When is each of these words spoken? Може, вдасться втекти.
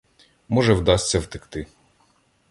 Може, 0.49 0.73
вдасться 0.73 1.19
втекти. 1.19 1.67